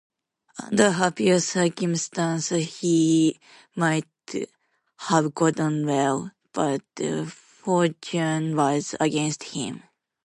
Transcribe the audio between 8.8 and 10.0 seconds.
against him.